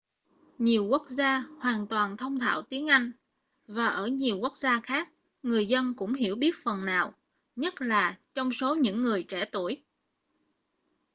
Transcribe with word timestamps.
nhiều 0.57 0.85
quốc 0.85 1.05
gia 1.09 1.39
hoàn 1.59 1.87
toàn 1.87 2.17
thông 2.17 2.39
thạo 2.39 2.61
tiếng 2.61 2.87
anh 2.89 3.11
và 3.67 3.87
ở 3.87 4.07
nhiều 4.07 4.37
quốc 4.37 4.57
gia 4.57 4.79
khác 4.83 5.09
người 5.43 5.65
dân 5.65 5.93
cũng 5.93 6.13
hiểu 6.13 6.35
biết 6.35 6.55
phần 6.63 6.85
nào 6.85 7.13
nhất 7.55 7.81
là 7.81 8.17
trong 8.33 8.49
số 8.53 8.75
những 8.75 9.01
người 9.01 9.23
trẻ 9.23 9.45
tuổi 9.51 9.83